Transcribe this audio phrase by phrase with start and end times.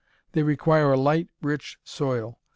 [0.31, 2.39] They require a light, rich soil.